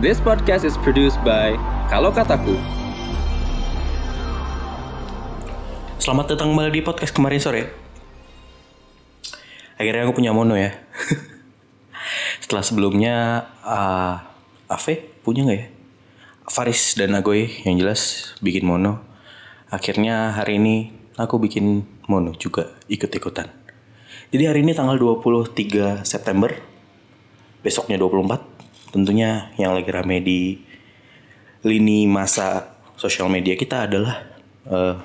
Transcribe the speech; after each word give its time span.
This 0.00 0.16
podcast 0.16 0.64
is 0.64 0.80
produced 0.80 1.20
by 1.20 1.60
Kalau 1.92 2.08
Kataku. 2.08 2.56
Selamat 6.00 6.32
datang 6.32 6.56
kembali 6.56 6.72
di 6.72 6.80
podcast 6.80 7.12
kemarin 7.12 7.36
sore. 7.36 7.68
Akhirnya 9.76 10.08
aku 10.08 10.16
punya 10.16 10.32
mono 10.32 10.56
ya. 10.56 10.72
Setelah 12.40 12.64
sebelumnya 12.64 13.44
uh, 13.60 14.24
Ave 14.72 15.20
punya 15.20 15.44
nggak 15.44 15.58
ya? 15.60 15.68
Faris 16.48 16.96
dan 16.96 17.12
Agoy 17.12 17.60
yang 17.68 17.76
jelas 17.76 18.32
bikin 18.40 18.64
mono. 18.64 19.04
Akhirnya 19.68 20.32
hari 20.32 20.56
ini 20.56 20.96
aku 21.20 21.36
bikin 21.36 21.84
mono 22.08 22.32
juga 22.40 22.72
ikut-ikutan. 22.88 23.52
Jadi 24.32 24.48
hari 24.48 24.64
ini 24.64 24.72
tanggal 24.72 24.96
23 24.96 26.08
September. 26.08 26.56
Besoknya 27.60 28.00
24. 28.00 28.60
Tentunya 28.90 29.54
yang 29.54 29.78
lagi 29.78 29.90
rame 29.94 30.18
di 30.18 30.58
lini 31.62 32.10
masa 32.10 32.74
sosial 32.98 33.30
media 33.30 33.54
kita 33.54 33.86
adalah 33.86 34.18
uh, 34.66 34.98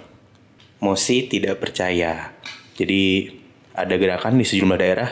Mosi 0.82 1.30
tidak 1.30 1.62
percaya. 1.62 2.34
Jadi 2.76 3.32
ada 3.72 3.96
gerakan 3.96 4.38
di 4.38 4.46
sejumlah 4.46 4.78
daerah 4.78 5.10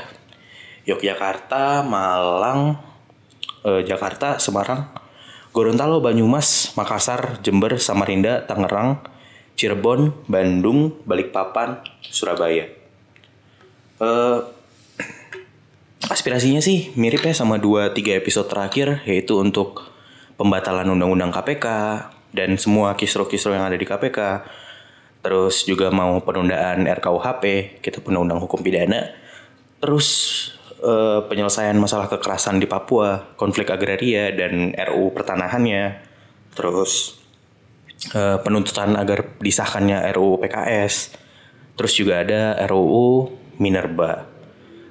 Yogyakarta, 0.83 1.79
Malang, 1.87 2.75
eh, 3.63 3.81
Jakarta, 3.87 4.35
Semarang, 4.35 4.91
Gorontalo, 5.55 6.03
Banyumas, 6.03 6.75
Makassar, 6.75 7.39
Jember, 7.39 7.79
Samarinda, 7.79 8.43
Tangerang, 8.43 8.99
Cirebon, 9.55 10.11
Bandung, 10.27 10.99
Balikpapan, 11.07 11.79
Surabaya. 12.03 12.67
Eh, 14.03 14.39
aspirasinya 16.23 16.63
sih 16.63 16.95
mirip 16.95 17.27
ya 17.27 17.35
sama 17.35 17.59
2-3 17.59 18.15
episode 18.15 18.47
terakhir 18.47 19.03
yaitu 19.03 19.35
untuk 19.35 19.91
pembatalan 20.39 20.87
undang-undang 20.87 21.35
KPK 21.35 21.67
dan 22.31 22.55
semua 22.55 22.95
kisru-kisru 22.95 23.51
yang 23.51 23.67
ada 23.67 23.75
di 23.75 23.83
KPK. 23.83 24.47
Terus 25.19 25.67
juga 25.67 25.91
mau 25.91 26.23
penundaan 26.23 26.87
RKUHP, 26.87 27.75
kita 27.83 27.99
undang-undang 28.07 28.39
hukum 28.39 28.63
pidana. 28.63 29.11
Terus 29.83 30.07
eh, 30.79 31.27
penyelesaian 31.27 31.75
masalah 31.75 32.07
kekerasan 32.07 32.55
di 32.55 32.71
Papua, 32.71 33.35
konflik 33.35 33.67
agraria 33.67 34.31
dan 34.31 34.71
RU 34.79 35.11
pertanahannya. 35.11 36.07
Terus 36.55 37.19
eh, 38.15 38.39
penuntutan 38.39 38.95
agar 38.95 39.27
disahkannya 39.43 40.07
RUU 40.15 40.39
PKS. 40.39 41.19
Terus 41.75 41.91
juga 41.99 42.23
ada 42.23 42.55
RUU 42.63 43.27
Minerba. 43.59 44.32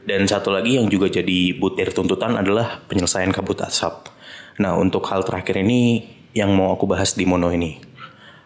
Dan 0.02 0.26
satu 0.26 0.50
lagi 0.50 0.74
yang 0.78 0.90
juga 0.90 1.06
jadi 1.06 1.54
butir 1.54 1.94
tuntutan 1.94 2.34
adalah 2.34 2.82
penyelesaian 2.90 3.30
kabut 3.30 3.62
asap. 3.62 4.10
Nah 4.58 4.74
untuk 4.74 5.06
hal 5.06 5.22
terakhir 5.22 5.62
ini 5.62 6.02
yang 6.34 6.50
mau 6.52 6.74
aku 6.74 6.90
bahas 6.90 7.14
di 7.14 7.22
Mono 7.22 7.54
ini. 7.54 7.78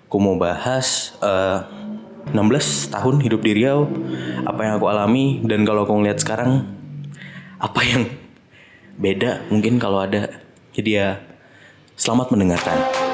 Aku 0.06 0.20
mau 0.20 0.36
bahas 0.36 1.16
eh, 1.24 1.58
16 2.30 2.92
tahun 2.92 3.16
hidup 3.22 3.40
di 3.40 3.52
Riau, 3.62 3.86
apa 4.42 4.60
yang 4.66 4.72
aku 4.82 4.86
alami 4.90 5.40
dan 5.46 5.62
kalau 5.62 5.86
aku 5.86 5.94
ngeliat 5.94 6.18
sekarang 6.18 6.66
apa 7.56 7.80
yang 7.86 8.02
beda 8.98 9.48
mungkin 9.48 9.78
kalau 9.80 10.02
ada. 10.02 10.42
Jadi 10.76 10.90
ya 10.92 11.22
selamat 11.96 12.36
mendengarkan. 12.36 13.05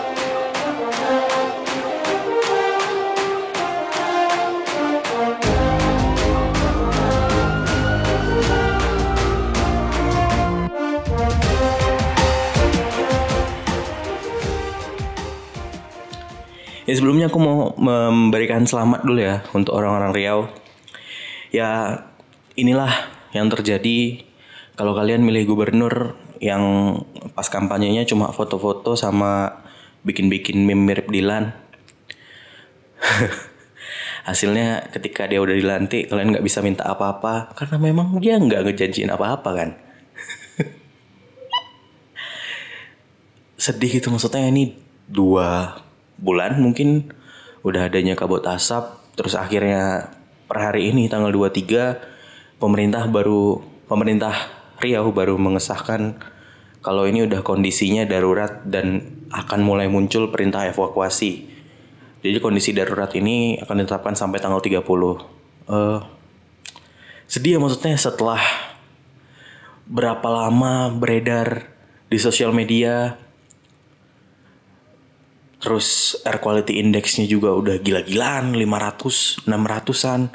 Ya 16.93 17.01
sebelumnya 17.01 17.33
aku 17.33 17.41
mau 17.41 17.73
memberikan 17.81 18.69
selamat 18.69 19.09
dulu 19.09 19.17
ya 19.17 19.41
untuk 19.57 19.73
orang-orang 19.81 20.13
Riau. 20.13 20.53
Ya 21.49 22.05
inilah 22.53 22.93
yang 23.33 23.49
terjadi 23.49 24.21
kalau 24.77 24.93
kalian 24.93 25.25
milih 25.25 25.49
gubernur 25.49 26.21
yang 26.37 26.61
pas 27.33 27.49
kampanyenya 27.49 28.05
cuma 28.05 28.29
foto-foto 28.37 28.93
sama 28.93 29.65
bikin-bikin 30.05 30.69
meme 30.69 30.85
mirip 30.85 31.09
Dilan. 31.09 31.57
Hasilnya 34.29 34.93
ketika 34.93 35.25
dia 35.25 35.41
udah 35.41 35.57
dilantik 35.57 36.13
kalian 36.13 36.37
nggak 36.37 36.45
bisa 36.45 36.61
minta 36.61 36.85
apa-apa 36.85 37.57
karena 37.57 37.81
memang 37.81 38.21
dia 38.21 38.37
nggak 38.37 38.69
ngejanjiin 38.69 39.09
apa-apa 39.09 39.51
kan. 39.57 39.81
Sedih 43.65 43.97
gitu 43.97 44.13
maksudnya 44.13 44.45
ini 44.45 44.77
dua 45.09 45.81
bulan 46.23 46.63
mungkin 46.63 47.11
udah 47.67 47.91
adanya 47.91 48.15
kabut 48.15 48.47
asap 48.47 48.87
terus 49.19 49.35
akhirnya 49.35 50.15
per 50.47 50.71
hari 50.71 50.95
ini 50.95 51.11
tanggal 51.11 51.35
23 51.35 52.63
pemerintah 52.63 53.11
baru 53.11 53.59
pemerintah 53.91 54.35
Riau 54.83 55.15
baru 55.15 55.39
mengesahkan 55.39 56.19
kalau 56.83 57.07
ini 57.07 57.23
udah 57.23 57.47
kondisinya 57.47 58.03
darurat 58.03 58.67
dan 58.67 59.07
akan 59.31 59.63
mulai 59.63 59.87
muncul 59.87 60.35
perintah 60.35 60.67
evakuasi. 60.67 61.47
Jadi 62.27 62.39
kondisi 62.43 62.75
darurat 62.75 63.11
ini 63.15 63.63
akan 63.63 63.83
ditetapkan 63.83 64.19
sampai 64.19 64.43
tanggal 64.43 64.59
30. 64.59 64.83
Uh, 65.71 66.03
sedih 67.31 67.57
ya 67.57 67.59
maksudnya 67.63 67.95
setelah 67.95 68.43
berapa 69.87 70.27
lama 70.27 70.91
beredar 70.91 71.71
di 72.11 72.19
sosial 72.19 72.51
media 72.51 73.15
Terus 75.63 76.19
air 76.27 76.43
quality 76.43 76.83
indexnya 76.83 77.23
juga 77.31 77.55
udah 77.55 77.79
gila-gilaan 77.79 78.59
500, 78.59 79.47
600-an. 79.47 80.35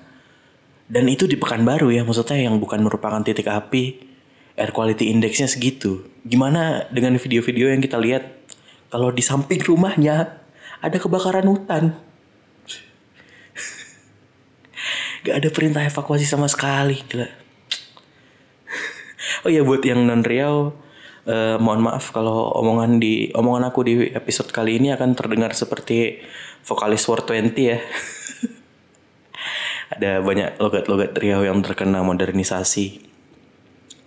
Dan 0.87 1.03
itu 1.11 1.27
di 1.27 1.35
Pekanbaru 1.35 1.91
ya 1.91 2.07
maksudnya 2.07 2.47
yang 2.47 2.63
bukan 2.63 2.79
merupakan 2.79 3.19
titik 3.19 3.51
api. 3.51 4.07
Air 4.55 4.71
quality 4.71 5.11
indexnya 5.11 5.51
segitu. 5.51 6.07
Gimana 6.23 6.87
dengan 6.95 7.19
video-video 7.19 7.75
yang 7.75 7.83
kita 7.83 7.99
lihat 7.99 8.23
kalau 8.87 9.11
di 9.11 9.19
samping 9.19 9.59
rumahnya 9.59 10.39
ada 10.79 10.95
kebakaran 10.95 11.43
hutan. 11.43 11.91
Gak 15.27 15.43
ada 15.43 15.51
perintah 15.51 15.83
evakuasi 15.83 16.23
sama 16.23 16.47
sekali. 16.47 17.03
Gila. 17.03 17.27
Oh 19.43 19.51
ya 19.51 19.59
buat 19.67 19.83
yang 19.83 20.07
non 20.07 20.23
Riau 20.23 20.86
Uh, 21.27 21.59
mohon 21.59 21.83
maaf 21.83 22.15
kalau 22.15 22.55
omongan 22.55 23.03
di 23.03 23.35
omongan 23.35 23.67
aku 23.67 23.83
di 23.83 24.15
episode 24.15 24.47
kali 24.47 24.79
ini 24.79 24.95
akan 24.95 25.11
terdengar 25.11 25.51
seperti 25.51 26.23
vokalis 26.63 27.03
War 27.11 27.19
20 27.19 27.51
ya. 27.59 27.83
Ada 29.93 30.23
banyak 30.23 30.55
logat-logat 30.55 31.11
Riau 31.19 31.43
yang 31.43 31.59
terkena 31.59 31.99
modernisasi. 31.99 33.03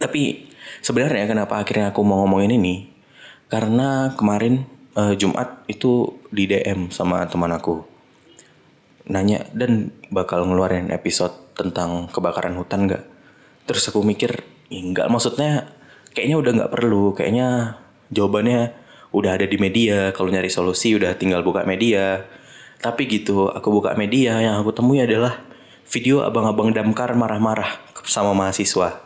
Tapi 0.00 0.48
sebenarnya 0.80 1.28
kenapa 1.28 1.60
akhirnya 1.60 1.92
aku 1.92 2.00
mau 2.00 2.24
ngomongin 2.24 2.56
ini? 2.56 2.88
Karena 3.52 4.16
kemarin 4.16 4.64
uh, 4.96 5.12
Jumat 5.12 5.68
itu 5.68 6.24
di 6.32 6.48
DM 6.48 6.88
sama 6.88 7.20
teman 7.28 7.52
aku. 7.52 7.84
Nanya 9.12 9.44
dan 9.52 9.92
bakal 10.08 10.48
ngeluarin 10.48 10.88
episode 10.88 11.52
tentang 11.52 12.08
kebakaran 12.08 12.56
hutan 12.56 12.88
gak? 12.88 13.04
Terus 13.68 13.92
aku 13.92 14.00
mikir, 14.00 14.40
enggak 14.72 15.12
maksudnya 15.12 15.79
kayaknya 16.20 16.36
udah 16.36 16.52
nggak 16.60 16.72
perlu. 16.76 17.16
Kayaknya 17.16 17.80
jawabannya 18.12 18.76
udah 19.16 19.40
ada 19.40 19.48
di 19.48 19.56
media. 19.56 20.12
Kalau 20.12 20.28
nyari 20.28 20.52
solusi 20.52 20.92
udah 20.92 21.16
tinggal 21.16 21.40
buka 21.40 21.64
media. 21.64 22.28
Tapi 22.76 23.08
gitu 23.08 23.48
aku 23.48 23.72
buka 23.72 23.96
media 23.96 24.36
yang 24.36 24.60
aku 24.60 24.76
temui 24.76 25.00
adalah 25.00 25.40
video 25.88 26.20
abang-abang 26.20 26.76
damkar 26.76 27.16
marah-marah 27.16 27.80
sama 28.04 28.36
mahasiswa. 28.36 29.00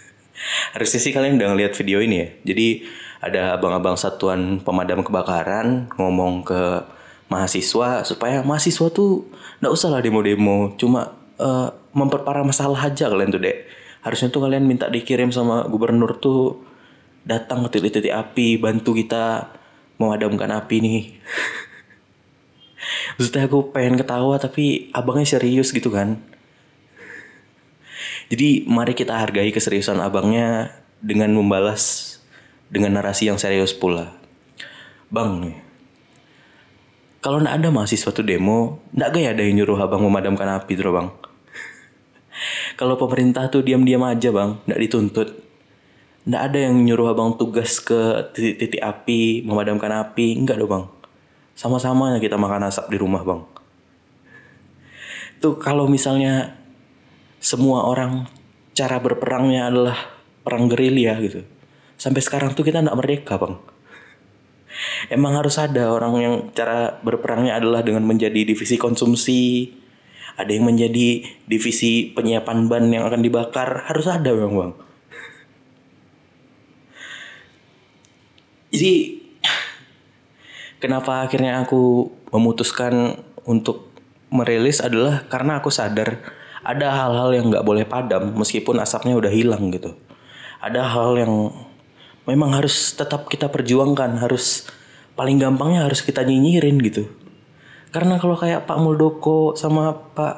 Harusnya 0.72 1.00
sih 1.04 1.12
kalian 1.12 1.36
udah 1.36 1.52
ngeliat 1.52 1.76
video 1.76 2.00
ini 2.00 2.16
ya. 2.24 2.28
Jadi 2.48 2.68
ada 3.20 3.60
abang-abang 3.60 4.00
satuan 4.00 4.64
pemadam 4.64 5.04
kebakaran 5.04 5.92
ngomong 6.00 6.40
ke 6.40 6.88
mahasiswa 7.28 8.00
supaya 8.08 8.40
mahasiswa 8.40 8.88
tuh 8.88 9.28
nggak 9.60 9.72
usah 9.76 9.92
lah 9.92 10.00
demo-demo. 10.00 10.72
Cuma 10.80 11.12
uh, 11.36 11.68
memperparah 11.92 12.44
masalah 12.48 12.80
aja 12.80 13.12
kalian 13.12 13.32
tuh 13.32 13.44
dek 13.44 13.65
harusnya 14.06 14.30
tuh 14.30 14.46
kalian 14.46 14.62
minta 14.62 14.86
dikirim 14.86 15.34
sama 15.34 15.66
gubernur 15.66 16.14
tuh 16.22 16.62
datang 17.26 17.66
ke 17.66 17.74
titik-titik 17.74 18.14
api 18.14 18.54
bantu 18.62 18.94
kita 18.94 19.50
memadamkan 19.98 20.46
api 20.54 20.76
nih. 20.78 21.02
Maksudnya 23.18 23.50
aku 23.50 23.74
pengen 23.74 23.98
ketawa 23.98 24.38
tapi 24.38 24.94
abangnya 24.94 25.26
serius 25.26 25.74
gitu 25.74 25.90
kan. 25.90 26.22
Jadi 28.30 28.62
mari 28.70 28.94
kita 28.94 29.18
hargai 29.18 29.50
keseriusan 29.50 29.98
abangnya 29.98 30.70
dengan 31.02 31.34
membalas 31.34 32.14
dengan 32.70 32.94
narasi 32.94 33.26
yang 33.26 33.42
serius 33.42 33.74
pula. 33.74 34.14
Bang 35.10 35.42
nih 35.42 35.66
kalau 37.26 37.42
ndak 37.42 37.58
ada 37.58 37.74
mahasiswa 37.74 38.14
tuh 38.14 38.22
demo, 38.22 38.86
ndak 38.94 39.18
gaya 39.18 39.34
ada 39.34 39.42
yang 39.42 39.58
nyuruh 39.58 39.82
abang 39.82 39.98
memadamkan 39.98 40.46
api 40.46 40.78
tuh 40.78 40.94
bang. 40.94 41.10
Kalau 42.76 43.00
pemerintah 43.00 43.48
tuh 43.48 43.64
diam-diam 43.64 44.04
aja 44.04 44.28
bang, 44.28 44.60
nggak 44.68 44.80
dituntut. 44.84 45.28
Nggak 46.28 46.42
ada 46.52 46.58
yang 46.68 46.76
nyuruh 46.84 47.16
abang 47.16 47.40
tugas 47.40 47.80
ke 47.80 48.28
titik-titik 48.36 48.84
api, 48.84 49.40
memadamkan 49.48 49.88
api. 50.04 50.36
Enggak 50.36 50.60
dong 50.60 50.68
bang. 50.68 50.84
Sama-sama 51.56 52.20
kita 52.20 52.36
makan 52.36 52.68
asap 52.68 52.92
di 52.92 52.98
rumah 53.00 53.24
bang. 53.24 53.40
Tuh 55.40 55.56
kalau 55.56 55.88
misalnya 55.88 56.52
semua 57.40 57.88
orang 57.88 58.28
cara 58.76 59.00
berperangnya 59.00 59.72
adalah 59.72 59.96
perang 60.44 60.68
gerilya 60.68 61.16
gitu. 61.24 61.40
Sampai 61.96 62.20
sekarang 62.20 62.52
tuh 62.52 62.66
kita 62.66 62.84
nggak 62.84 62.98
merdeka 62.98 63.40
bang. 63.40 63.56
Emang 65.08 65.32
harus 65.40 65.56
ada 65.56 65.88
orang 65.88 66.12
yang 66.20 66.34
cara 66.52 67.00
berperangnya 67.00 67.56
adalah 67.56 67.80
dengan 67.80 68.04
menjadi 68.04 68.44
divisi 68.44 68.76
konsumsi. 68.76 69.72
Ada 70.36 70.52
yang 70.52 70.68
menjadi 70.68 71.24
divisi 71.48 72.12
penyiapan 72.12 72.68
ban 72.68 72.84
yang 72.92 73.08
akan 73.08 73.24
dibakar. 73.24 73.88
Harus 73.88 74.06
ada 74.08 74.32
bang 74.32 74.52
bang. 74.52 74.72
Jadi 78.76 78.92
kenapa 80.76 81.24
akhirnya 81.24 81.64
aku 81.64 82.12
memutuskan 82.28 83.24
untuk 83.48 83.88
merilis 84.28 84.84
adalah 84.84 85.24
karena 85.32 85.62
aku 85.62 85.72
sadar 85.72 86.20
ada 86.66 86.90
hal-hal 86.92 87.30
yang 87.32 87.46
nggak 87.48 87.64
boleh 87.64 87.86
padam 87.86 88.34
meskipun 88.34 88.82
asapnya 88.82 89.14
udah 89.14 89.32
hilang 89.32 89.70
gitu. 89.72 89.94
Ada 90.60 90.82
hal 90.82 91.16
yang 91.16 91.54
memang 92.26 92.52
harus 92.58 92.92
tetap 92.92 93.30
kita 93.30 93.46
perjuangkan, 93.48 94.18
harus 94.18 94.66
paling 95.14 95.38
gampangnya 95.38 95.86
harus 95.86 96.02
kita 96.02 96.26
nyinyirin 96.26 96.76
gitu. 96.82 97.06
Karena 97.90 98.18
kalau 98.20 98.36
kayak 98.36 98.66
Pak 98.68 98.78
Muldoko 98.78 99.54
sama 99.54 99.94
Pak 99.94 100.34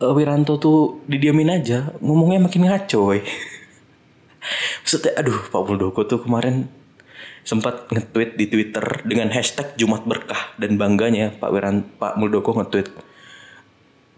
eh, 0.00 0.12
Wiranto 0.12 0.60
tuh 0.60 1.02
didiamin 1.08 1.52
aja, 1.52 1.94
ngomongnya 2.00 2.46
makin 2.46 2.68
ngaco. 2.68 3.02
Maksudnya 4.82 5.12
aduh 5.18 5.40
Pak 5.50 5.62
Muldoko 5.66 6.06
tuh 6.06 6.22
kemarin 6.22 6.70
sempat 7.46 7.86
nge-tweet 7.90 8.34
di 8.34 8.50
Twitter 8.50 8.82
dengan 9.06 9.30
hashtag 9.30 9.78
Jumat 9.78 10.02
Berkah 10.02 10.50
dan 10.58 10.74
bangganya 10.74 11.30
Pak 11.30 11.50
Wiran 11.54 11.86
Pak 11.98 12.18
Muldoko 12.18 12.58
nge-tweet 12.58 12.90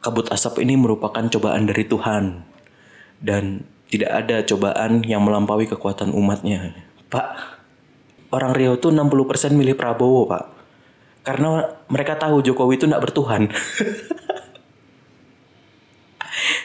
kabut 0.00 0.32
asap 0.32 0.64
ini 0.64 0.80
merupakan 0.80 1.20
cobaan 1.28 1.68
dari 1.68 1.84
Tuhan 1.84 2.40
dan 3.20 3.66
tidak 3.88 4.10
ada 4.12 4.36
cobaan 4.44 5.04
yang 5.04 5.24
melampaui 5.24 5.64
kekuatan 5.64 6.12
umatnya. 6.12 6.76
Pak, 7.08 7.28
orang 8.32 8.52
Riau 8.52 8.76
tuh 8.76 8.92
60% 8.92 9.56
milih 9.56 9.74
Prabowo, 9.74 10.28
Pak. 10.28 10.44
Karena 11.28 11.60
mereka 11.92 12.16
tahu 12.16 12.40
Jokowi 12.40 12.80
itu 12.80 12.88
tidak 12.88 13.04
bertuhan. 13.04 13.52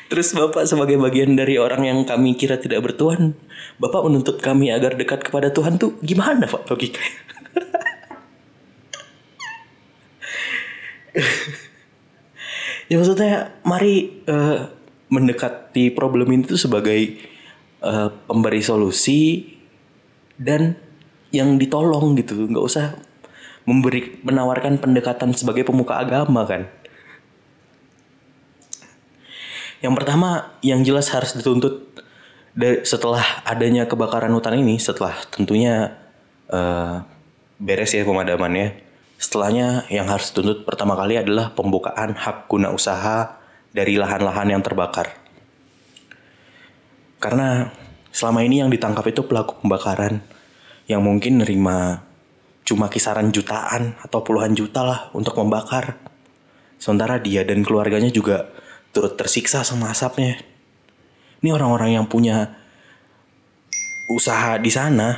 Terus 0.07 0.31
Bapak 0.31 0.63
sebagai 0.63 0.95
bagian 0.95 1.35
dari 1.35 1.59
orang 1.59 1.83
yang 1.83 1.99
kami 2.07 2.39
kira 2.39 2.55
tidak 2.55 2.79
bertuhan, 2.79 3.35
Bapak 3.75 4.07
menuntut 4.07 4.39
kami 4.39 4.71
agar 4.71 4.95
dekat 4.95 5.19
kepada 5.19 5.51
Tuhan 5.51 5.75
tuh 5.75 5.99
gimana 5.99 6.47
Pak 6.47 6.71
logikanya? 6.71 7.19
ya 12.87 12.95
maksudnya 12.95 13.51
mari 13.67 14.23
uh, 14.31 14.71
mendekati 15.11 15.91
problem 15.91 16.31
ini 16.31 16.47
tuh 16.47 16.61
sebagai 16.61 17.19
uh, 17.83 18.15
pemberi 18.31 18.63
solusi 18.63 19.43
dan 20.39 20.79
yang 21.35 21.59
ditolong 21.59 22.15
gitu, 22.15 22.47
nggak 22.47 22.63
usah 22.63 22.95
memberi 23.63 24.19
menawarkan 24.23 24.79
pendekatan 24.79 25.31
sebagai 25.35 25.63
pemuka 25.63 25.99
agama 25.99 26.43
kan. 26.43 26.67
Yang 29.83 29.93
pertama, 29.99 30.55
yang 30.63 30.79
jelas 30.87 31.11
harus 31.11 31.35
dituntut 31.35 31.91
dari 32.55 32.87
setelah 32.87 33.43
adanya 33.43 33.83
kebakaran 33.83 34.31
hutan 34.31 34.55
ini, 34.55 34.79
setelah 34.79 35.11
tentunya 35.27 35.99
uh, 36.47 37.03
beres 37.59 37.91
ya 37.91 38.07
pemadamannya. 38.07 38.79
Setelahnya 39.19 39.87
yang 39.91 40.07
harus 40.07 40.31
dituntut 40.31 40.67
pertama 40.67 40.95
kali 40.95 41.19
adalah 41.19 41.51
pembukaan 41.51 42.15
hak 42.15 42.47
guna 42.47 42.71
usaha 42.71 43.39
dari 43.71 43.95
lahan-lahan 43.99 44.55
yang 44.55 44.61
terbakar. 44.63 45.15
Karena 47.23 47.71
selama 48.11 48.43
ini 48.43 48.59
yang 48.59 48.67
ditangkap 48.67 49.07
itu 49.07 49.23
pelaku 49.23 49.63
pembakaran 49.63 50.19
yang 50.91 50.99
mungkin 50.99 51.39
nerima 51.39 52.03
cuma 52.63 52.87
kisaran 52.87 53.29
jutaan 53.31 53.95
atau 53.99 54.23
puluhan 54.23 54.55
juta 54.55 54.83
lah 54.83 54.99
untuk 55.11 55.35
membakar. 55.39 55.99
Sementara 56.79 57.19
dia 57.19 57.47
dan 57.47 57.63
keluarganya 57.63 58.11
juga 58.11 58.51
turut 58.91 59.15
tersiksa 59.15 59.63
sama 59.63 59.91
asapnya. 59.91 60.39
Ini 61.43 61.51
orang-orang 61.51 61.99
yang 61.99 62.07
punya 62.07 62.55
usaha 64.11 64.59
di 64.59 64.71
sana 64.71 65.15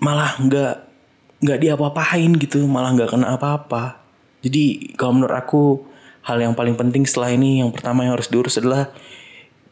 malah 0.00 0.36
nggak 0.40 0.74
nggak 1.42 1.58
diapa-apain 1.58 2.30
gitu, 2.38 2.64
malah 2.68 2.92
nggak 2.96 3.12
kena 3.12 3.34
apa-apa. 3.36 4.02
Jadi 4.42 4.94
kalau 4.98 5.20
menurut 5.20 5.36
aku 5.36 5.62
hal 6.22 6.38
yang 6.38 6.54
paling 6.54 6.78
penting 6.78 7.02
setelah 7.06 7.34
ini 7.34 7.62
yang 7.62 7.70
pertama 7.74 8.06
yang 8.06 8.14
harus 8.14 8.30
diurus 8.30 8.58
adalah 8.58 8.90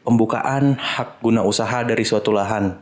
pembukaan 0.03 0.79
hak 0.79 1.23
guna 1.23 1.47
usaha 1.47 1.83
dari 1.87 2.03
suatu 2.03 2.35
lahan. 2.35 2.79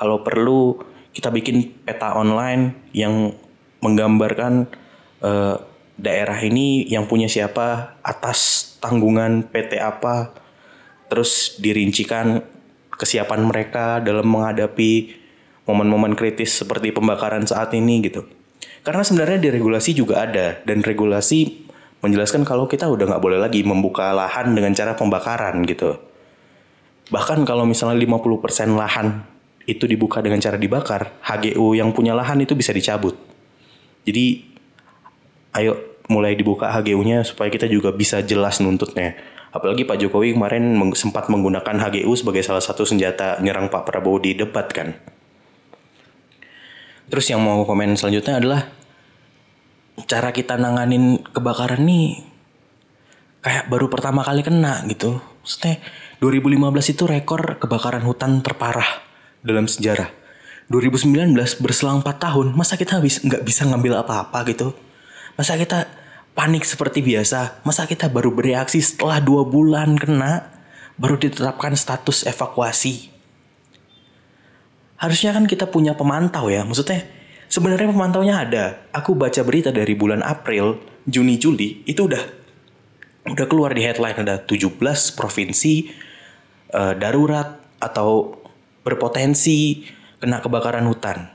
Kalau 0.00 0.24
perlu 0.24 0.80
kita 1.10 1.28
bikin 1.34 1.82
peta 1.82 2.14
online 2.14 2.90
yang 2.94 3.34
menggambarkan 3.82 4.70
uh, 5.24 5.56
daerah 6.00 6.38
ini 6.40 6.86
yang 6.88 7.04
punya 7.10 7.26
siapa 7.26 7.98
atas 8.00 8.72
tanggungan 8.80 9.50
PT 9.50 9.76
apa, 9.80 10.32
terus 11.12 11.58
dirincikan 11.60 12.40
kesiapan 12.94 13.40
mereka 13.44 13.98
dalam 14.00 14.28
menghadapi 14.28 15.16
momen-momen 15.64 16.16
kritis 16.16 16.60
seperti 16.60 16.92
pembakaran 16.92 17.44
saat 17.44 17.72
ini 17.76 18.00
gitu. 18.04 18.24
Karena 18.80 19.04
sebenarnya 19.04 19.38
di 19.40 19.48
regulasi 19.52 19.92
juga 19.92 20.24
ada 20.24 20.60
dan 20.64 20.80
regulasi 20.80 21.68
menjelaskan 22.00 22.48
kalau 22.48 22.64
kita 22.64 22.88
udah 22.88 23.12
nggak 23.12 23.22
boleh 23.22 23.36
lagi 23.36 23.60
membuka 23.60 24.12
lahan 24.16 24.56
dengan 24.56 24.72
cara 24.72 24.96
pembakaran 24.96 25.60
gitu. 25.68 26.00
Bahkan 27.12 27.44
kalau 27.44 27.68
misalnya 27.68 28.00
50% 28.00 28.78
lahan 28.78 29.06
itu 29.70 29.86
dibuka 29.86 30.18
dengan 30.18 30.42
cara 30.42 30.58
dibakar, 30.58 31.22
HGU 31.22 31.78
yang 31.78 31.94
punya 31.94 32.12
lahan 32.18 32.42
itu 32.42 32.58
bisa 32.58 32.74
dicabut. 32.74 33.14
Jadi 34.02 34.42
ayo 35.54 35.90
mulai 36.10 36.34
dibuka 36.34 36.74
HGU-nya 36.74 37.22
supaya 37.22 37.48
kita 37.48 37.70
juga 37.70 37.94
bisa 37.94 38.18
jelas 38.26 38.58
nuntutnya. 38.58 39.14
Apalagi 39.50 39.82
Pak 39.86 39.98
Jokowi 39.98 40.34
kemarin 40.34 40.78
sempat 40.94 41.26
menggunakan 41.30 41.78
HGU 41.78 42.10
sebagai 42.14 42.42
salah 42.42 42.62
satu 42.62 42.86
senjata 42.86 43.38
nyerang 43.42 43.70
Pak 43.70 43.86
Prabowo 43.86 44.22
di 44.22 44.34
debat 44.34 44.66
kan. 44.70 44.94
Terus 47.10 47.26
yang 47.26 47.42
mau 47.42 47.66
komen 47.66 47.98
selanjutnya 47.98 48.38
adalah 48.38 48.70
cara 50.06 50.30
kita 50.30 50.54
nanganin 50.54 51.18
kebakaran 51.34 51.82
nih 51.82 52.22
kayak 53.42 53.66
baru 53.66 53.90
pertama 53.90 54.22
kali 54.22 54.46
kena 54.46 54.86
gitu. 54.86 55.18
Maksudnya 55.42 55.82
2015 56.22 56.94
itu 56.94 57.04
rekor 57.10 57.58
kebakaran 57.58 58.06
hutan 58.06 58.38
terparah 58.46 59.09
dalam 59.40 59.66
sejarah. 59.68 60.12
2019 60.70 61.34
berselang 61.58 61.98
4 62.00 62.06
tahun, 62.16 62.46
masa 62.54 62.78
kita 62.78 63.02
nggak 63.02 63.42
bisa 63.42 63.66
ngambil 63.66 64.06
apa-apa 64.06 64.46
gitu? 64.46 64.70
Masa 65.34 65.58
kita 65.58 65.90
panik 66.34 66.62
seperti 66.62 67.02
biasa. 67.02 67.60
Masa 67.66 67.84
kita 67.90 68.06
baru 68.06 68.30
bereaksi 68.30 68.78
setelah 68.78 69.18
dua 69.18 69.42
bulan 69.42 69.98
kena, 69.98 70.48
baru 70.94 71.18
ditetapkan 71.18 71.74
status 71.74 72.22
evakuasi. 72.24 73.10
Harusnya 75.00 75.32
kan 75.32 75.48
kita 75.48 75.66
punya 75.66 75.96
pemantau 75.96 76.52
ya, 76.52 76.60
maksudnya 76.60 77.08
sebenarnya 77.48 77.88
pemantaunya 77.88 78.34
ada. 78.40 78.64
Aku 78.92 79.16
baca 79.16 79.40
berita 79.42 79.72
dari 79.72 79.96
bulan 79.96 80.20
April, 80.20 80.76
Juni, 81.08 81.40
Juli, 81.40 81.82
itu 81.88 82.04
udah 82.04 82.20
udah 83.20 83.46
keluar 83.48 83.76
di 83.76 83.84
headline 83.84 84.16
ada 84.16 84.40
17 84.40 84.80
provinsi 85.16 85.92
uh, 86.72 86.96
darurat 86.96 87.60
atau 87.80 88.39
berpotensi 88.84 89.84
kena 90.20 90.44
kebakaran 90.44 90.84
hutan. 90.88 91.32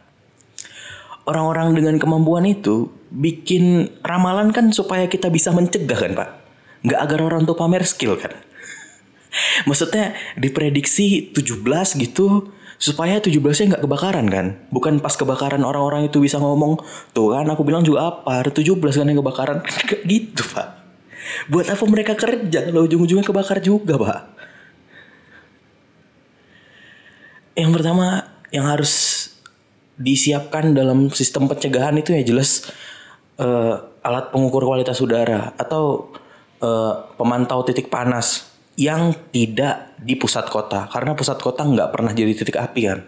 Orang-orang 1.25 1.73
dengan 1.73 1.97
kemampuan 1.97 2.45
itu 2.45 2.93
bikin 3.09 3.89
ramalan 4.05 4.53
kan 4.53 4.69
supaya 4.69 5.09
kita 5.09 5.33
bisa 5.33 5.49
mencegah 5.49 5.97
kan 5.97 6.13
pak? 6.13 6.29
Nggak 6.85 6.99
agar 7.01 7.19
orang 7.25 7.41
tuh 7.49 7.57
pamer 7.57 7.81
skill 7.81 8.13
kan? 8.13 8.29
Maksudnya 9.69 10.13
diprediksi 10.37 11.33
17 11.33 11.65
gitu 11.97 12.53
supaya 12.77 13.17
17-nya 13.17 13.73
nggak 13.73 13.83
kebakaran 13.89 14.29
kan? 14.29 14.45
Bukan 14.69 15.01
pas 15.01 15.17
kebakaran 15.17 15.65
orang-orang 15.65 16.05
itu 16.05 16.21
bisa 16.21 16.37
ngomong 16.37 16.77
tuh 17.17 17.33
kan 17.33 17.49
aku 17.49 17.65
bilang 17.65 17.81
juga 17.81 18.13
apa 18.13 18.45
ada 18.45 18.51
17 18.53 18.77
kan 18.77 19.09
yang 19.09 19.17
kebakaran. 19.25 19.65
Gitu 20.05 20.45
pak. 20.53 20.85
Buat 21.49 21.73
apa 21.73 21.83
mereka 21.89 22.13
kerja 22.13 22.69
kalau 22.69 22.85
ujung-ujungnya 22.85 23.25
kebakar 23.25 23.57
juga 23.65 23.97
pak 23.97 24.34
yang 27.55 27.71
pertama 27.71 28.27
yang 28.51 28.67
harus 28.67 29.25
disiapkan 29.95 30.75
dalam 30.75 31.07
sistem 31.07 31.47
pencegahan 31.47 31.95
itu 31.95 32.11
ya 32.11 32.21
jelas 32.27 32.67
uh, 33.39 33.79
alat 34.03 34.29
pengukur 34.29 34.67
kualitas 34.67 34.99
udara 34.99 35.55
atau 35.55 36.11
uh, 36.59 37.15
pemantau 37.15 37.63
titik 37.63 37.87
panas 37.87 38.51
yang 38.75 39.15
tidak 39.31 39.95
di 39.95 40.19
pusat 40.19 40.51
kota. 40.51 40.91
Karena 40.91 41.15
pusat 41.15 41.39
kota 41.39 41.63
nggak 41.63 41.95
pernah 41.95 42.11
jadi 42.11 42.35
titik 42.35 42.59
api 42.59 42.81
kan. 42.91 42.99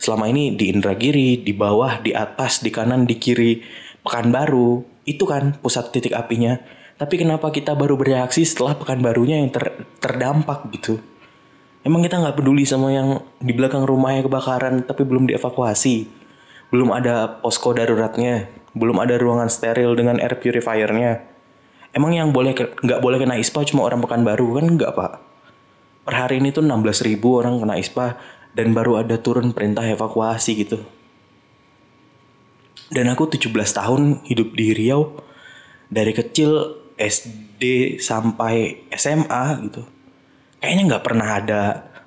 Selama 0.00 0.30
ini 0.30 0.54
di 0.54 0.70
Indragiri 0.70 1.42
di 1.42 1.52
bawah 1.52 1.98
di 2.00 2.14
atas 2.14 2.62
di 2.62 2.70
kanan 2.72 3.04
di 3.04 3.18
kiri 3.18 3.60
Pekanbaru 4.00 4.80
itu 5.04 5.28
kan 5.28 5.58
pusat 5.60 5.92
titik 5.92 6.16
apinya. 6.16 6.56
Tapi 6.96 7.20
kenapa 7.20 7.52
kita 7.52 7.76
baru 7.76 7.98
bereaksi 7.98 8.46
setelah 8.46 8.78
Pekanbarunya 8.78 9.42
yang 9.42 9.52
ter, 9.52 9.76
terdampak 10.00 10.72
gitu 10.72 11.09
emang 11.86 12.00
kita 12.04 12.20
nggak 12.20 12.36
peduli 12.36 12.64
sama 12.68 12.92
yang 12.92 13.20
di 13.40 13.52
belakang 13.52 13.84
rumahnya 13.84 14.26
kebakaran 14.26 14.84
tapi 14.84 15.06
belum 15.06 15.30
dievakuasi 15.30 16.08
belum 16.70 16.94
ada 16.94 17.40
posko 17.42 17.74
daruratnya 17.74 18.48
belum 18.76 19.02
ada 19.02 19.18
ruangan 19.18 19.50
steril 19.50 19.98
dengan 19.98 20.22
air 20.22 20.38
purifiernya 20.38 21.30
Emang 21.90 22.14
yang 22.14 22.30
boleh 22.30 22.54
nggak 22.54 23.02
boleh 23.02 23.18
kena 23.18 23.34
ISPA 23.34 23.66
cuma 23.66 23.82
orang 23.82 23.98
Pekanbaru 23.98 24.62
kan 24.62 24.66
nggak 24.78 24.92
pak? 24.94 25.12
Per 26.06 26.14
hari 26.14 26.38
ini 26.38 26.54
tuh 26.54 26.62
16 26.62 27.06
ribu 27.06 27.42
orang 27.42 27.58
kena 27.58 27.74
ISPA 27.82 28.14
dan 28.54 28.70
baru 28.70 29.02
ada 29.02 29.18
turun 29.18 29.50
perintah 29.50 29.82
evakuasi 29.82 30.50
gitu. 30.54 30.78
Dan 32.90 33.10
aku 33.10 33.30
17 33.30 33.50
tahun 33.50 34.22
hidup 34.26 34.54
di 34.54 34.74
Riau 34.74 35.18
dari 35.90 36.14
kecil 36.14 36.78
SD 36.94 37.98
sampai 37.98 38.86
SMA 38.94 39.44
gitu. 39.66 39.82
Kayaknya 40.60 40.82
nggak 40.94 41.04
pernah 41.04 41.28
ada 41.40 41.62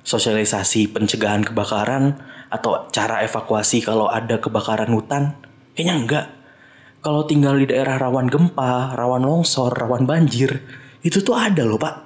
sosialisasi 0.06 0.94
pencegahan 0.94 1.42
kebakaran 1.42 2.22
atau 2.54 2.86
cara 2.94 3.26
evakuasi 3.26 3.82
kalau 3.82 4.08
ada 4.08 4.38
kebakaran 4.38 4.94
hutan. 4.94 5.34
Kayaknya 5.74 5.96
enggak 5.98 6.26
kalau 7.04 7.28
tinggal 7.28 7.60
di 7.60 7.68
daerah 7.68 8.00
rawan 8.00 8.32
gempa, 8.32 8.96
rawan 8.96 9.28
longsor, 9.28 9.76
rawan 9.76 10.08
banjir, 10.08 10.64
itu 11.04 11.20
tuh 11.20 11.36
ada 11.36 11.68
loh 11.68 11.76
pak. 11.76 12.00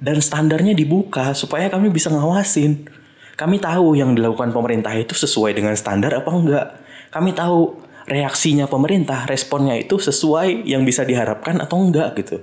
Dan 0.00 0.24
standarnya 0.24 0.72
dibuka 0.72 1.36
supaya 1.36 1.68
kami 1.68 1.92
bisa 1.92 2.08
ngawasin. 2.08 2.88
Kami 3.36 3.60
tahu 3.60 3.92
yang 3.92 4.16
dilakukan 4.16 4.56
pemerintah 4.56 4.96
itu 4.96 5.12
sesuai 5.12 5.52
dengan 5.52 5.76
standar 5.76 6.16
apa 6.16 6.32
enggak. 6.32 6.66
Kami 7.12 7.36
tahu 7.36 7.76
reaksinya 8.08 8.64
pemerintah, 8.72 9.28
responnya 9.28 9.76
itu 9.76 10.00
sesuai 10.00 10.64
yang 10.64 10.88
bisa 10.88 11.04
diharapkan 11.04 11.60
atau 11.60 11.76
enggak 11.84 12.16
gitu. 12.16 12.40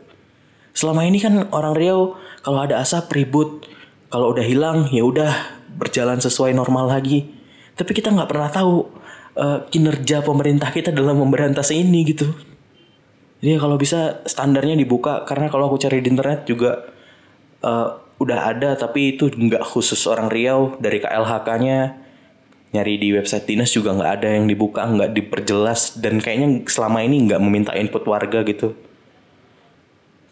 Selama 0.77 1.09
ini 1.09 1.17
kan 1.17 1.49
orang 1.49 1.73
Riau 1.73 2.21
kalau 2.39 2.63
ada 2.63 2.79
asap 2.79 3.11
ribut, 3.19 3.67
kalau 4.09 4.31
udah 4.31 4.45
hilang 4.45 4.87
ya 4.89 5.03
udah 5.03 5.31
berjalan 5.75 6.19
sesuai 6.19 6.55
normal 6.55 6.91
lagi. 6.91 7.27
Tapi 7.75 7.91
kita 7.95 8.11
nggak 8.11 8.29
pernah 8.29 8.49
tahu 8.51 8.87
uh, 9.39 9.59
kinerja 9.71 10.19
pemerintah 10.23 10.71
kita 10.71 10.91
dalam 10.91 11.19
memberantas 11.19 11.71
ini 11.71 12.03
gitu. 12.07 12.27
Jadi 13.39 13.55
kalau 13.55 13.79
bisa 13.79 14.19
standarnya 14.27 14.75
dibuka. 14.75 15.23
Karena 15.23 15.47
kalau 15.47 15.71
aku 15.71 15.79
cari 15.79 16.03
di 16.03 16.11
internet 16.11 16.43
juga 16.43 16.91
uh, 17.63 17.87
udah 18.19 18.39
ada 18.51 18.75
tapi 18.75 19.15
itu 19.15 19.31
nggak 19.31 19.63
khusus 19.63 20.03
orang 20.11 20.27
Riau. 20.27 20.75
Dari 20.79 20.99
KLHK-nya 20.99 21.79
nyari 22.69 23.01
di 23.01 23.09
website 23.15 23.49
dinas 23.49 23.73
juga 23.73 23.95
nggak 23.95 24.11
ada 24.21 24.29
yang 24.35 24.45
dibuka 24.51 24.83
nggak 24.83 25.15
diperjelas. 25.15 26.03
Dan 26.03 26.19
kayaknya 26.19 26.67
selama 26.67 26.99
ini 27.03 27.31
nggak 27.31 27.39
meminta 27.39 27.71
input 27.79 28.03
warga 28.03 28.43
gitu. 28.43 28.75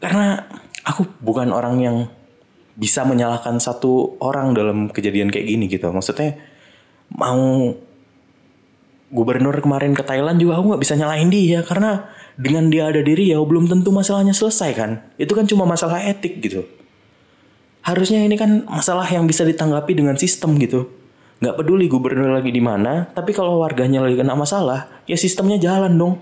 Karena 0.03 0.45
aku 0.87 1.03
bukan 1.19 1.51
orang 1.51 1.75
yang 1.83 1.97
bisa 2.79 3.03
menyalahkan 3.03 3.59
satu 3.59 4.15
orang 4.23 4.55
dalam 4.55 4.87
kejadian 4.87 5.27
kayak 5.27 5.49
gini 5.49 5.65
gitu. 5.67 5.91
Maksudnya 5.91 6.39
mau 7.11 7.75
gubernur 9.11 9.55
kemarin 9.59 9.91
ke 9.91 10.03
Thailand 10.03 10.39
juga 10.39 10.59
aku 10.59 10.75
nggak 10.75 10.83
bisa 10.83 10.93
nyalahin 10.95 11.31
dia 11.31 11.59
karena 11.63 12.07
dengan 12.37 12.69
dia 12.69 12.87
ada 12.91 13.01
di 13.01 13.17
Riau 13.17 13.43
belum 13.43 13.67
tentu 13.67 13.91
masalahnya 13.91 14.31
selesai 14.31 14.71
kan. 14.77 14.91
Itu 15.19 15.35
kan 15.35 15.49
cuma 15.49 15.67
masalah 15.67 15.99
etik 16.05 16.39
gitu. 16.39 16.63
Harusnya 17.83 18.23
ini 18.23 18.37
kan 18.39 18.63
masalah 18.67 19.07
yang 19.09 19.25
bisa 19.27 19.43
ditanggapi 19.43 19.91
dengan 19.97 20.15
sistem 20.15 20.55
gitu. 20.61 20.87
Nggak 21.41 21.55
peduli 21.57 21.89
gubernur 21.89 22.29
lagi 22.29 22.53
di 22.53 22.61
mana 22.61 23.09
tapi 23.09 23.33
kalau 23.33 23.61
warganya 23.61 24.05
lagi 24.05 24.15
kena 24.15 24.37
masalah 24.37 25.03
ya 25.09 25.17
sistemnya 25.17 25.57
jalan 25.57 25.97
dong. 25.97 26.15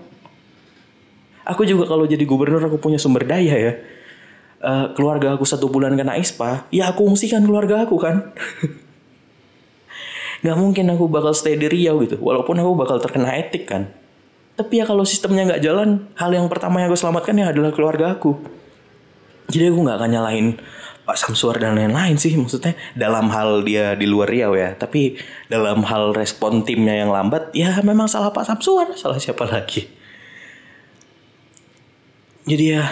Aku 1.46 1.62
juga 1.62 1.86
kalau 1.86 2.08
jadi 2.08 2.24
gubernur 2.26 2.64
aku 2.64 2.80
punya 2.80 2.98
sumber 2.98 3.22
daya 3.22 3.54
ya 3.54 3.72
uh, 4.66 4.86
keluarga 4.98 5.38
aku 5.38 5.46
satu 5.46 5.70
bulan 5.70 5.94
kena 5.94 6.18
ispa 6.18 6.66
ya 6.74 6.90
aku 6.90 7.06
ungsikan 7.06 7.46
keluarga 7.46 7.86
aku 7.86 7.96
kan. 8.02 8.34
Nggak 10.42 10.56
mungkin 10.58 10.84
aku 10.92 11.08
bakal 11.08 11.32
stay 11.32 11.56
di 11.56 11.70
Riau 11.70 12.02
gitu 12.02 12.18
walaupun 12.20 12.58
aku 12.58 12.74
bakal 12.74 12.98
terkena 12.98 13.32
etik 13.38 13.70
kan. 13.70 13.88
Tapi 14.56 14.80
ya 14.80 14.84
kalau 14.88 15.04
sistemnya 15.04 15.44
nggak 15.52 15.62
jalan 15.64 16.08
hal 16.16 16.32
yang 16.32 16.48
pertama 16.48 16.80
yang 16.80 16.88
aku 16.88 16.96
selamatkan 16.96 17.36
ya 17.36 17.52
adalah 17.52 17.72
keluarga 17.72 18.16
aku. 18.16 18.36
Jadi 19.52 19.68
aku 19.68 19.78
nggak 19.84 19.96
akan 20.00 20.10
nyalahin 20.10 20.46
Pak 21.06 21.16
Samsuar 21.20 21.60
dan 21.62 21.78
lain-lain 21.78 22.18
sih 22.18 22.34
maksudnya 22.34 22.74
dalam 22.98 23.30
hal 23.30 23.62
dia 23.62 23.92
di 23.94 24.08
luar 24.08 24.32
Riau 24.32 24.56
ya. 24.56 24.72
Tapi 24.72 25.20
dalam 25.52 25.84
hal 25.84 26.16
respon 26.16 26.64
timnya 26.64 26.96
yang 26.96 27.12
lambat 27.12 27.52
ya 27.52 27.76
memang 27.84 28.08
salah 28.08 28.32
Pak 28.32 28.44
Samsuar 28.48 28.92
salah 28.96 29.20
siapa 29.20 29.44
lagi. 29.44 29.88
Jadi 32.46 32.64
ya 32.76 32.86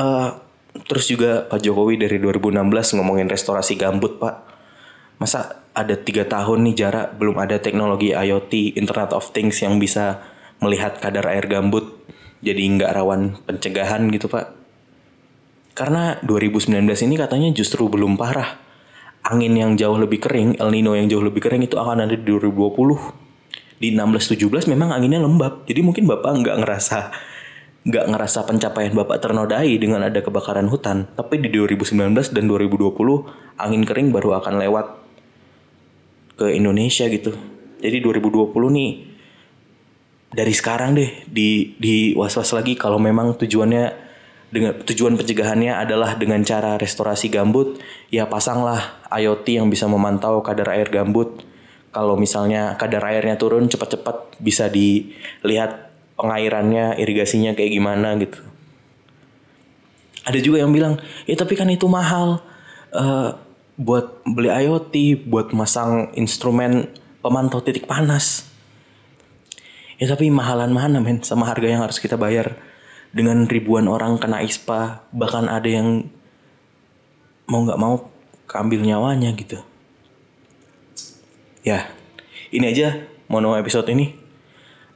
uh, 0.00 0.40
terus 0.88 1.12
juga 1.12 1.44
Pak 1.44 1.60
Jokowi 1.60 2.00
dari 2.00 2.16
2016 2.16 2.96
ngomongin 2.96 3.28
restorasi 3.28 3.76
gambut 3.76 4.16
Pak. 4.16 4.48
Masa 5.20 5.60
ada 5.76 5.94
tiga 5.94 6.24
tahun 6.24 6.64
nih 6.64 6.74
jarak 6.80 7.06
belum 7.20 7.36
ada 7.36 7.60
teknologi 7.60 8.16
IoT 8.16 8.80
Internet 8.80 9.12
of 9.12 9.30
Things 9.36 9.60
yang 9.60 9.76
bisa 9.76 10.24
melihat 10.64 10.96
kadar 10.98 11.28
air 11.28 11.44
gambut 11.44 12.00
jadi 12.40 12.56
nggak 12.56 12.90
rawan 12.96 13.36
pencegahan 13.44 14.08
gitu 14.08 14.32
pak. 14.32 14.56
Karena 15.76 16.16
2019 16.24 16.82
ini 17.06 17.14
katanya 17.20 17.48
justru 17.52 17.86
belum 17.86 18.16
parah. 18.16 18.56
Angin 19.20 19.52
yang 19.52 19.76
jauh 19.76 20.00
lebih 20.00 20.24
kering 20.24 20.56
El 20.56 20.72
Nino 20.72 20.96
yang 20.96 21.04
jauh 21.12 21.20
lebih 21.20 21.44
kering 21.44 21.68
itu 21.68 21.76
akan 21.76 22.08
ada 22.08 22.16
di 22.16 22.24
2020 22.24 23.30
di 23.80 23.96
16-17 23.96 24.68
memang 24.68 24.92
anginnya 24.92 25.24
lembab 25.24 25.64
jadi 25.64 25.80
mungkin 25.80 26.04
bapak 26.04 26.44
nggak 26.44 26.56
ngerasa 26.60 26.98
nggak 27.80 28.12
ngerasa 28.12 28.44
pencapaian 28.44 28.92
bapak 28.92 29.24
ternodai 29.24 29.72
dengan 29.80 30.04
ada 30.04 30.20
kebakaran 30.20 30.68
hutan 30.68 31.08
tapi 31.16 31.40
di 31.40 31.48
2019 31.48 32.12
dan 32.12 32.44
2020 32.44 32.92
angin 33.56 33.82
kering 33.88 34.12
baru 34.12 34.36
akan 34.36 34.60
lewat 34.60 34.86
ke 36.36 36.52
Indonesia 36.52 37.08
gitu. 37.08 37.36
Jadi 37.80 38.00
2020 38.04 38.52
nih 38.52 38.90
dari 40.30 40.52
sekarang 40.52 40.96
deh 40.96 41.10
di 41.26 41.74
di 41.76 42.12
was-was 42.12 42.52
lagi 42.52 42.76
kalau 42.76 43.00
memang 43.00 43.34
tujuannya 43.36 44.10
dengan 44.50 44.74
tujuan 44.82 45.14
pencegahannya 45.14 45.78
adalah 45.78 46.18
dengan 46.18 46.42
cara 46.42 46.74
restorasi 46.74 47.30
gambut, 47.30 47.78
ya 48.10 48.26
pasanglah 48.26 48.98
IoT 49.06 49.62
yang 49.62 49.70
bisa 49.70 49.86
memantau 49.86 50.42
kadar 50.42 50.74
air 50.74 50.90
gambut. 50.90 51.46
Kalau 51.94 52.18
misalnya 52.18 52.74
kadar 52.78 53.02
airnya 53.06 53.38
turun 53.38 53.66
cepat-cepat 53.70 54.38
bisa 54.42 54.66
dilihat 54.70 55.89
pengairannya, 56.20 57.00
irigasinya 57.00 57.56
kayak 57.56 57.72
gimana 57.72 58.12
gitu. 58.20 58.36
Ada 60.28 60.38
juga 60.44 60.60
yang 60.60 60.76
bilang, 60.76 61.00
ya 61.24 61.32
tapi 61.40 61.56
kan 61.56 61.72
itu 61.72 61.88
mahal. 61.88 62.44
Uh, 62.92 63.32
buat 63.80 64.20
beli 64.28 64.52
IoT, 64.52 65.24
buat 65.24 65.56
masang 65.56 66.12
instrumen 66.12 66.92
pemantau 67.24 67.64
titik 67.64 67.88
panas. 67.88 68.44
Ya 69.96 70.04
tapi 70.12 70.28
mahalan 70.28 70.76
mana 70.76 71.00
men 71.00 71.24
sama 71.24 71.48
harga 71.48 71.64
yang 71.64 71.80
harus 71.80 71.96
kita 71.96 72.20
bayar 72.20 72.60
dengan 73.16 73.48
ribuan 73.48 73.88
orang 73.88 74.20
kena 74.20 74.44
ISPA, 74.44 75.08
bahkan 75.16 75.48
ada 75.48 75.64
yang 75.64 76.12
mau 77.48 77.64
nggak 77.64 77.80
mau 77.80 78.12
keambil 78.44 78.84
nyawanya 78.84 79.32
gitu. 79.32 79.64
Ya, 81.64 81.88
ini 82.52 82.68
aja 82.68 83.08
mono 83.32 83.56
episode 83.56 83.88
ini. 83.88 84.19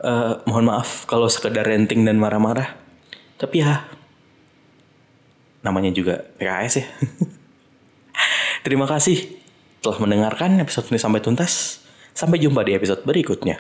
Uh, 0.05 0.37
mohon 0.45 0.69
maaf 0.69 1.09
kalau 1.09 1.33
sekedar 1.33 1.65
renting 1.65 2.05
dan 2.05 2.21
marah-marah. 2.21 2.77
Tapi 3.41 3.65
ya, 3.65 3.89
namanya 5.65 5.89
juga 5.89 6.29
PKS 6.37 6.75
ya. 6.85 6.87
Terima 8.69 8.85
kasih 8.85 9.41
telah 9.81 9.97
mendengarkan 10.05 10.61
episode 10.61 10.93
ini 10.93 11.01
sampai 11.01 11.25
tuntas. 11.25 11.81
Sampai 12.13 12.37
jumpa 12.37 12.63
di 12.63 12.77
episode 12.77 13.01
berikutnya. 13.09 13.59